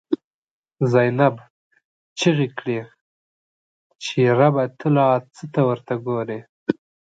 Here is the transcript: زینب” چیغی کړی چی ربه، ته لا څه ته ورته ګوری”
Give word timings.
زینب” 0.91 1.35
چیغی 2.17 2.47
کړی 2.57 2.77
چی 4.03 4.17
ربه، 4.37 4.63
ته 4.77 4.87
لا 4.95 5.07
څه 5.35 5.43
ته 5.53 5.61
ورته 5.69 5.93
ګوری” 6.05 6.39